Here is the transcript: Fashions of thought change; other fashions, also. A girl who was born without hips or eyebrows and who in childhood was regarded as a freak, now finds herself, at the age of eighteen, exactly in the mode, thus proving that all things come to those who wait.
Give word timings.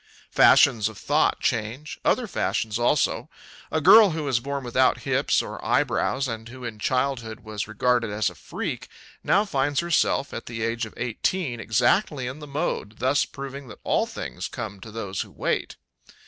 Fashions 0.31 0.89
of 0.89 0.97
thought 0.97 1.41
change; 1.41 1.99
other 2.03 2.25
fashions, 2.25 2.79
also. 2.79 3.29
A 3.71 3.79
girl 3.79 4.09
who 4.09 4.23
was 4.23 4.39
born 4.39 4.63
without 4.63 5.01
hips 5.01 5.43
or 5.43 5.63
eyebrows 5.63 6.27
and 6.27 6.49
who 6.49 6.63
in 6.65 6.79
childhood 6.79 7.41
was 7.41 7.67
regarded 7.67 8.09
as 8.09 8.27
a 8.27 8.33
freak, 8.33 8.87
now 9.23 9.45
finds 9.45 9.79
herself, 9.79 10.33
at 10.33 10.47
the 10.47 10.63
age 10.63 10.87
of 10.87 10.95
eighteen, 10.97 11.59
exactly 11.59 12.25
in 12.25 12.39
the 12.39 12.47
mode, 12.47 12.97
thus 12.97 13.25
proving 13.25 13.67
that 13.67 13.77
all 13.83 14.07
things 14.07 14.47
come 14.47 14.79
to 14.79 14.89
those 14.89 15.21
who 15.21 15.29
wait. 15.29 15.75